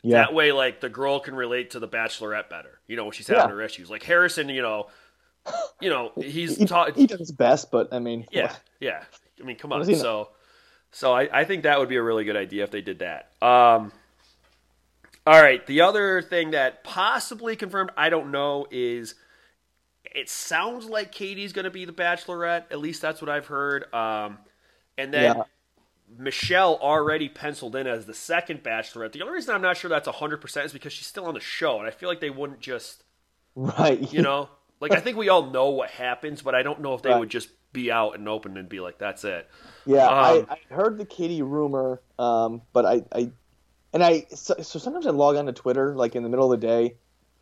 [0.03, 2.81] Yeah, that way, like the girl can relate to The Bachelorette better.
[2.87, 3.55] You know, when she's having Yeah.
[3.55, 3.89] her issues.
[3.89, 4.89] Like Harrison, you know,
[5.81, 6.95] you know, he's he, taught.
[6.97, 9.05] he does his best, but I mean, Yeah, yeah.
[9.41, 9.87] I mean, come on.
[9.87, 9.99] he know?
[9.99, 10.29] So,
[10.93, 13.31] so I, I think that would be a really good idea if they did that.
[13.43, 13.91] Um,
[15.31, 15.65] all right.
[15.67, 19.15] The other thing that possibly confirmed, I don't know, is
[20.05, 22.65] it sounds like Katie's going to be the Bachelorette.
[22.71, 23.93] At least that's what I've heard.
[23.95, 24.39] Um,
[24.99, 25.45] and then Yeah.
[26.19, 29.13] Michelle already penciled in as the second Bachelorette.
[29.13, 31.79] The only reason I'm not sure that's 100% is because she's still on the show,
[31.81, 33.05] and I feel like they wouldn't just,
[33.55, 34.09] right?
[34.11, 34.49] you know,
[34.81, 37.15] like I think we all know what happens, but I don't know if they Right.
[37.15, 39.49] would just be out and open and be like, that's it.
[39.85, 43.33] Yeah, Um, I, I heard the Katie rumor, um, but I, I,
[43.93, 46.61] and I, so, so sometimes I log on to Twitter like in the middle of
[46.61, 46.95] the day,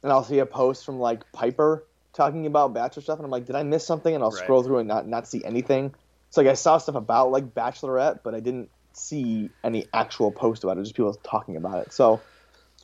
[0.03, 3.45] and I'll see a post from like Piper talking about Bachelor stuff, and I'm like,
[3.47, 4.15] did I miss something?
[4.15, 4.39] And I'll Right.
[4.39, 5.95] scroll through and not not see anything.
[6.31, 10.65] So like I saw stuff about like Bachelorette, but I didn't see any actual post
[10.65, 10.83] about it.
[10.83, 11.93] Just people talking about it.
[11.93, 12.21] So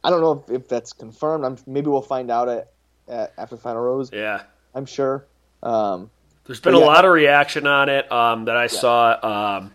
[0.03, 1.45] I don't know if, if that's confirmed.
[1.45, 2.73] I'm maybe we'll find out at,
[3.09, 4.11] at after the final rose.
[4.13, 4.43] Yeah.
[4.75, 5.27] I'm sure.
[5.63, 6.11] Um,
[6.47, 9.57] There's been But a lot of reaction on it um, that I saw.
[9.59, 9.73] Um,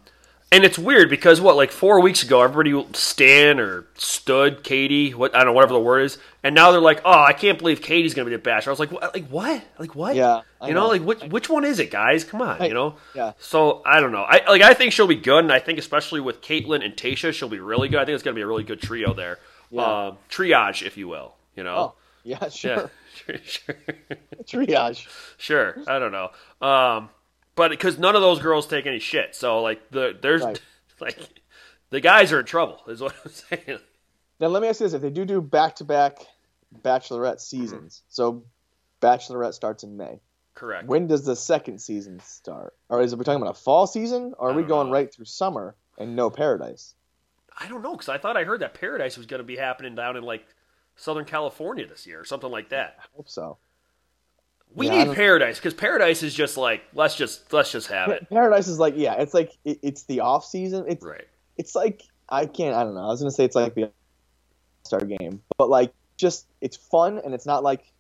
[0.52, 5.36] and it's weird because what, like four weeks ago, everybody stan or stood Katie, what
[5.36, 7.82] I don't know, whatever the word is, and now they're like, "Oh, I can't believe
[7.82, 9.14] Katie's gonna be the bachelor." I was like, "What?
[9.14, 9.64] Like what?
[9.78, 10.16] Like what?
[10.16, 10.88] Yeah, I you know, know.
[10.90, 12.24] like which which one is it, guys?
[12.24, 13.34] Come on, I- you know." yeah.
[13.40, 14.24] So I don't know.
[14.24, 14.62] I like.
[14.62, 17.60] I think she'll be good, and I think especially with Kaitlyn and Tayshia, she'll be
[17.60, 18.00] really good.
[18.00, 19.38] I think it's gonna be a really good trio there,
[19.70, 20.08] Yeah.
[20.08, 21.36] um, triage, if you will.
[21.56, 21.76] You know.
[21.76, 22.50] Oh, yeah, Yeah.
[22.50, 22.92] sure.
[23.28, 23.36] sure.
[23.44, 23.76] sure.
[24.46, 25.06] Triage.
[25.38, 26.30] Sure, I don't know.
[26.68, 27.10] Um,
[27.60, 30.62] but because none of those girls take any shit, so like the there's Right.
[31.02, 31.42] like
[31.90, 33.32] the guys are in trouble, is what I'm
[33.66, 33.80] saying.
[34.40, 36.20] Now let me ask you this: If they do do back-to-back
[36.82, 38.06] Bachelorette seasons, mm-hmm.
[38.08, 38.44] so
[39.02, 40.22] Bachelorette starts in May.
[40.56, 40.88] Correct.
[40.88, 42.76] When does the second season start?
[42.88, 44.94] Or is it we talking about a fall season, or are we going know.
[44.94, 46.96] right through summer and no Paradise?
[47.60, 49.96] I don't know because I thought I heard that Paradise was going to be happening
[49.96, 50.46] down in like
[50.96, 52.96] Southern California this year or something like that.
[53.00, 53.58] I hope so.
[54.76, 58.30] We Yeah, need Paradise because Paradise is just like let's just let's just have it.
[58.30, 60.86] Paradise is like yeah, it's like it, it's the off season.
[60.88, 61.28] It's Right.
[61.58, 63.02] it's like I can't I don't know.
[63.02, 63.92] I was gonna say it's like the
[64.84, 67.92] Star game, but like just it's fun and it's not like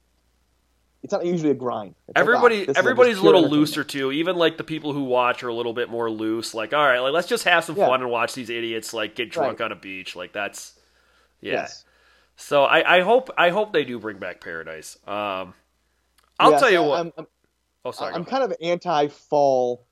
[1.01, 1.95] it's not usually a grind.
[2.07, 4.11] It's like, ah, Everybody, everybody's a little looser too.
[4.11, 6.53] Even like the people who watch are a little bit more loose.
[6.53, 7.87] Like, all right, like let's just have some Yeah.
[7.87, 9.65] fun and watch these idiots like get drunk Right.
[9.65, 10.15] on a beach.
[10.15, 10.73] Like that's,
[11.41, 11.53] yeah.
[11.53, 11.85] Yes.
[12.35, 14.97] So I, I hope, I hope they do bring back Paradise.
[15.07, 15.53] Um,
[16.39, 16.99] I'll Yes, tell you what.
[16.99, 17.27] I'm, I'm,
[17.85, 18.13] oh, sorry.
[18.13, 19.85] I'm kind of anti fall.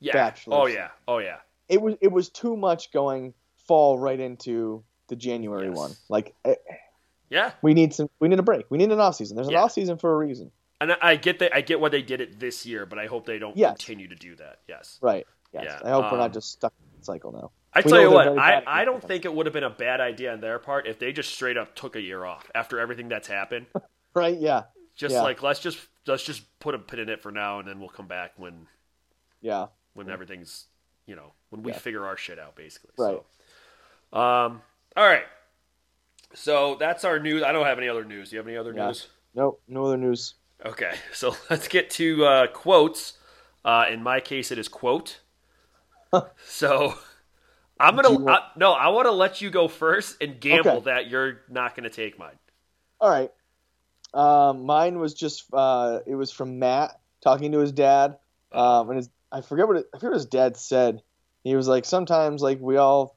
[0.00, 0.12] yeah.
[0.12, 0.56] Bachelor.
[0.56, 0.88] Oh yeah.
[1.08, 1.36] Oh yeah.
[1.68, 3.34] It was it was too much going
[3.66, 5.76] fall right into the January Yes.
[5.76, 5.92] one.
[6.08, 6.54] Like eh,
[7.30, 7.52] Yeah.
[7.62, 8.66] we need some we need a break.
[8.70, 9.36] We need an off season.
[9.36, 9.62] There's an Yeah.
[9.62, 10.50] off season for a reason.
[10.80, 11.54] And I, get that.
[11.54, 13.76] I get why they did it this year, but I hope they don't Yes.
[13.78, 14.58] continue to do that.
[14.68, 14.98] Yes.
[15.00, 15.26] Right.
[15.52, 15.64] Yes.
[15.66, 17.52] Yeah, I hope we're um, not just stuck in the cycle now.
[17.72, 20.00] I We tell you what, I, I don't think it would have been a bad
[20.00, 23.08] idea on their part if they just straight up took a year off after everything
[23.08, 23.66] that's happened.
[24.14, 24.38] Right?
[24.38, 24.64] Yeah.
[24.94, 25.22] Just Yeah.
[25.22, 27.88] like let's just let's just put a pin in it for now, and then we'll
[27.88, 28.66] come back when
[29.40, 29.66] Yeah.
[29.94, 30.66] when everything's
[31.06, 31.78] you know when we Yeah.
[31.78, 32.90] figure our shit out, basically.
[32.98, 33.20] Right.
[34.12, 34.62] So, um,
[34.96, 35.24] all right.
[36.34, 37.42] So that's our news.
[37.42, 38.30] I don't have any other news.
[38.30, 38.86] Do you have any other Yeah.
[38.88, 39.08] news?
[39.34, 39.60] Nope.
[39.68, 40.34] No other news.
[40.64, 43.18] Okay, so let's get to uh, quotes.
[43.64, 45.20] Uh, in my case, it is quote.
[46.46, 46.94] so
[47.80, 48.72] I'm gonna want- I, no.
[48.72, 50.84] I want to let you go first and gamble Okay.
[50.86, 52.38] that you're not gonna take mine.
[53.00, 53.32] All right.
[54.14, 58.16] Um, mine was just uh, it was from Matt talking to his dad,
[58.52, 61.02] um, and his I forget what it, I forget what his dad said.
[61.42, 63.16] He was like, sometimes like we all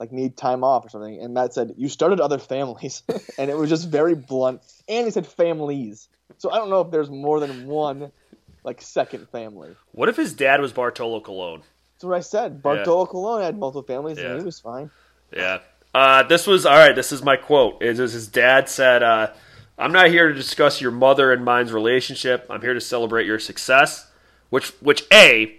[0.00, 3.02] like need time off or something, and Matt said, "You started other families,"
[3.38, 4.60] and it was just very blunt.
[4.88, 8.10] And he said families, so I don't know if there's more than one
[8.64, 9.76] like second family.
[9.92, 11.62] What if his dad was Bartolo Colon?
[11.94, 12.62] That's what I said.
[12.62, 14.30] Bartolo Colon had multiple families, Yeah.
[14.30, 14.90] and he was fine.
[15.32, 15.58] Yeah.
[15.94, 16.94] Uh, this was all right.
[16.96, 17.82] This is my quote.
[17.82, 19.28] It was his dad said, uh,
[19.78, 22.46] "I'm not here to discuss your mother and mine's relationship.
[22.50, 24.08] I'm here to celebrate your success."
[24.50, 25.58] Which, which a,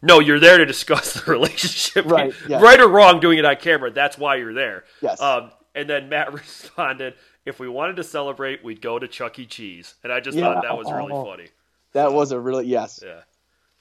[0.00, 2.62] no, you're there to discuss the relationship, Right, yes.
[2.62, 3.90] right or wrong, doing it on camera.
[3.90, 4.84] That's why you're there.
[5.02, 5.20] Yes.
[5.20, 9.44] Um, and then Matt responded, "If we wanted to celebrate, we'd go to Chuck E.
[9.46, 10.54] Cheese." And I just Yeah.
[10.54, 11.24] thought that was really Oh.
[11.24, 11.48] funny.
[11.92, 13.00] That was a really yes.
[13.04, 13.20] Yeah.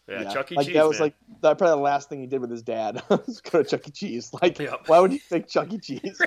[0.10, 0.34] Yeah, Yeah.
[0.34, 0.56] Chuck E.
[0.56, 0.76] like, Cheese.
[0.76, 1.06] That was man.
[1.06, 3.88] like that probably the last thing he did with his dad was go to Chuck
[3.88, 3.92] E.
[3.92, 4.32] Cheese.
[4.42, 4.88] Like, Yep.
[4.88, 5.78] why would you pick Chuck E.
[5.80, 6.22] Cheese?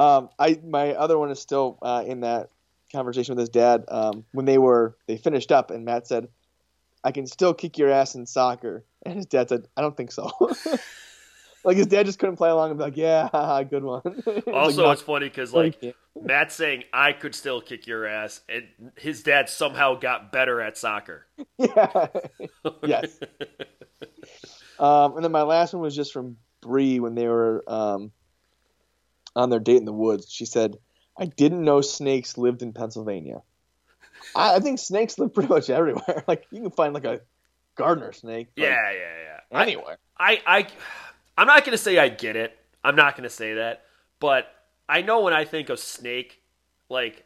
[0.00, 2.50] Um, I my other one is still uh, in that
[2.90, 6.28] conversation with his dad um, when they were they finished up and Matt said,
[7.04, 10.10] "I can still kick your ass in soccer," and his dad said, "I don't think
[10.10, 10.30] so."
[11.64, 14.48] like his dad just couldn't play along and be like, "Yeah, haha, good one." Like,
[14.48, 18.40] also, "No, it's funny because like can't." Matt saying I could still kick your ass,
[18.48, 21.26] and his dad somehow got better at soccer.
[21.58, 22.06] yeah,
[22.82, 23.20] yes.
[24.78, 28.12] Um, and then my last one was just from Bree when they were um,
[29.36, 30.30] on their date in the woods.
[30.30, 30.76] She said,
[31.18, 33.42] "I didn't know snakes lived in Pennsylvania.
[34.34, 36.24] I, I think snakes live pretty much everywhere.
[36.28, 37.20] Like you can find like a
[37.76, 38.48] gardener snake.
[38.56, 38.98] Yeah, yeah,
[39.52, 39.58] yeah.
[39.58, 39.98] I, anywhere.
[40.18, 40.66] I, I,
[41.38, 42.56] I'm not gonna say I get it.
[42.84, 43.84] I'm not gonna say that,
[44.20, 44.46] but
[44.88, 46.42] I know when I think of snake,
[46.88, 47.24] like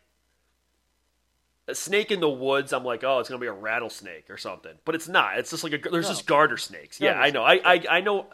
[1.66, 4.72] a snake in the woods, I'm like, oh, it's gonna be a rattlesnake or something.
[4.84, 5.38] But it's not.
[5.38, 6.12] It's just like a there's No.
[6.12, 7.00] just garter snakes.
[7.00, 7.42] Yeah, I know.
[7.42, 8.26] I, I, I know.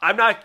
[0.00, 0.38] I'm not.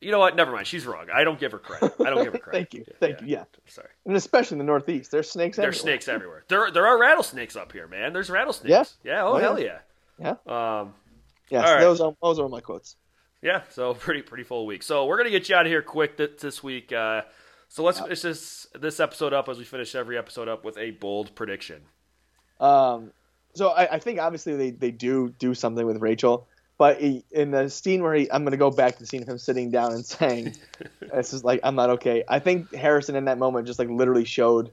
[0.00, 0.36] You know what?
[0.36, 0.66] Never mind.
[0.66, 1.06] She's wrong.
[1.12, 1.94] I don't give her credit.
[2.00, 2.58] I don't give her credit.
[2.70, 3.26] Thank you, thank you.
[3.26, 3.88] Yeah, Sorry.
[4.06, 5.56] and especially in the Northeast, there's snakes.
[5.56, 5.94] There's everywhere.
[5.96, 6.44] snakes everywhere.
[6.48, 8.12] There, there are rattlesnakes up here, man.
[8.12, 8.96] There's rattlesnakes.
[9.02, 9.12] Yeah.
[9.14, 9.24] Yeah.
[9.24, 9.78] Oh, Oh, hell yeah.
[10.20, 10.30] Yeah.
[10.46, 10.94] Um.
[11.50, 11.80] Yes, All right.
[11.80, 12.94] those are those are my quotes.
[13.42, 13.62] Yeah.
[13.70, 14.82] So pretty, pretty full week.
[14.82, 16.92] So we're gonna get you out of here quick th- this week.
[16.92, 17.22] Uh,
[17.68, 20.92] so let's finish this this episode up as we finish every episode up with a
[20.92, 21.82] bold prediction.
[22.60, 23.12] Um,
[23.54, 26.46] so I, I think obviously they, they do do something with Rachel,
[26.78, 29.20] but he, in the scene where he, I'm going to go back to the scene
[29.20, 30.54] of him sitting down and saying,
[31.12, 34.24] "This is like I'm not okay." I think Harrison in that moment just like literally
[34.24, 34.70] showed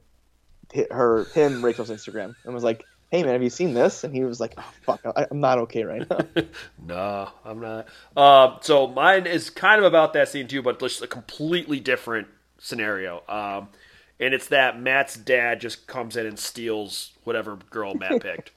[0.90, 4.24] her him Rachel's Instagram and was like, "Hey man, have you seen this?" And he
[4.24, 6.20] was like, "Oh fuck, I, I'm not okay right now."
[6.86, 7.88] No, I'm not.
[8.16, 12.28] Um, so mine is kind of about that scene too, but just a completely different
[12.58, 13.22] scenario.
[13.28, 13.68] Um,
[14.18, 18.52] and it's that Matt's dad just comes in and steals whatever girl Matt picked.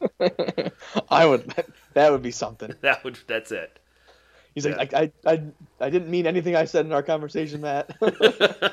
[1.10, 1.54] I would
[1.94, 2.74] that would be something.
[2.82, 3.80] that would that's it.
[4.56, 5.42] He's like, I, I, I,
[5.80, 7.96] I didn't mean anything I said in our conversation, Matt.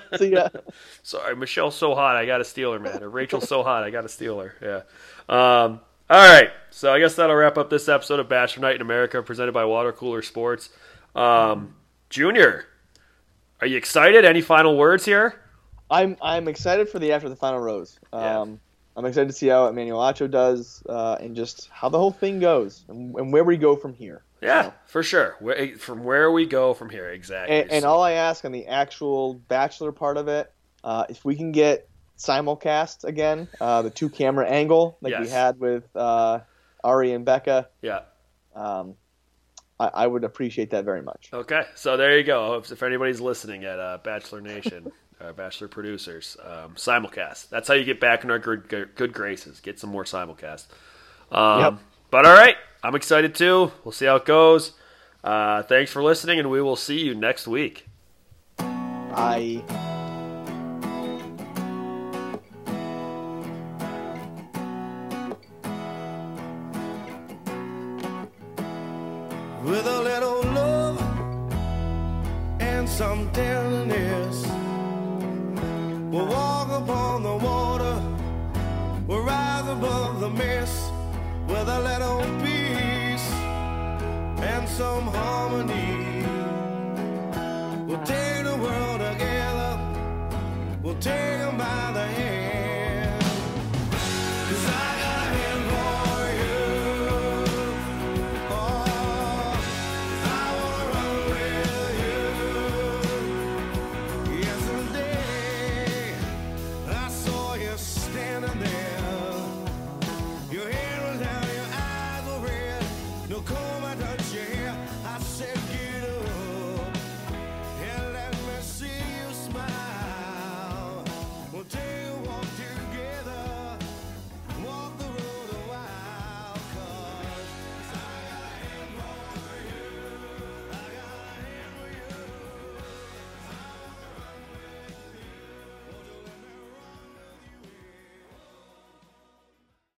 [0.18, 0.48] See ya.
[1.02, 3.02] Sorry, Michelle's so hot, I got to steal her, man.
[3.02, 4.54] Or Rachel's so hot, I got to steal her.
[4.60, 4.82] Yeah.
[5.28, 6.50] Um, all right.
[6.70, 9.64] So I guess that'll wrap up this episode of Bachelor Night in America, presented by
[9.66, 10.70] Water Cooler Sports.
[11.14, 11.76] Um,
[12.08, 12.64] Junior,
[13.60, 14.24] are you excited?
[14.24, 15.40] Any final words here?
[15.90, 17.98] I'm I'm excited for the after the final rose.
[18.12, 18.40] Yeah.
[18.40, 18.60] Um,
[18.96, 22.40] I'm excited to see how Emmanuel Acho does uh, and just how the whole thing
[22.40, 24.22] goes and, and where we go from here.
[24.40, 25.36] Yeah, So- for sure.
[25.40, 27.60] Where, from where we go from here, exactly.
[27.60, 30.50] and, and all I ask on the actual Bachelor part of it,
[30.82, 35.60] uh, if we can get simulcast again, uh, the two camera angle like we had
[35.60, 36.40] with uh,
[36.82, 38.00] Arie and Becca, yeah.
[38.54, 38.94] um,
[39.78, 41.28] I, I would appreciate that very much.
[41.32, 42.54] Okay, so there you go.
[42.54, 47.48] If, if anybody's listening at uh, Bachelor Nation, uh, Bachelor producers, um, simulcast.
[47.48, 49.60] That's how you get back in our good, good, good graces.
[49.60, 50.66] Get some more simulcast.
[51.30, 51.78] Um, Yep.
[52.10, 53.72] But all right, I'm excited too.
[53.84, 54.72] We'll see how it goes.
[55.24, 57.86] Uh, thanks for listening, and we will see you next week.
[58.58, 59.62] Bye.
[69.66, 71.00] with a little love
[72.60, 73.65] and some tenderness.
[77.16, 78.02] Upon the water,
[79.06, 80.92] we'll rise above the mist
[81.48, 83.30] with a little peace
[84.42, 86.26] and some harmony.
[87.86, 89.78] We'll take the world together,
[90.82, 92.45] we'll take 'em by the hand.